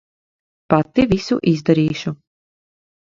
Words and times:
Pati 0.73 1.05
visu 1.13 1.37
izdarīšu. 1.53 2.15